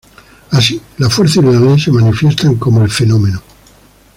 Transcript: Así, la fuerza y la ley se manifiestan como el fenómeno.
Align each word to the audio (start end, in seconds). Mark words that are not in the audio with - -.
Así, 0.49 0.81
la 0.97 1.11
fuerza 1.11 1.39
y 1.39 1.43
la 1.43 1.51
ley 1.51 1.79
se 1.79 1.91
manifiestan 1.91 2.55
como 2.55 2.81
el 2.83 2.89
fenómeno. 2.89 3.39